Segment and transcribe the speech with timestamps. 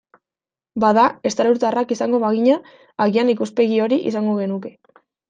[0.83, 2.55] Bada, estralurtarrak izango bagina,
[3.07, 4.73] agian ikuspegi hori izango genuke.